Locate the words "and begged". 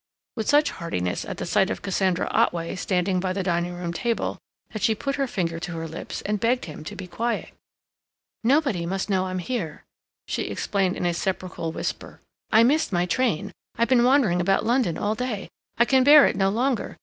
6.23-6.65